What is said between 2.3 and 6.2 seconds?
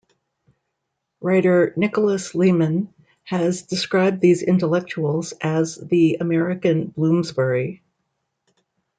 Lemann has described these intellectuals as "the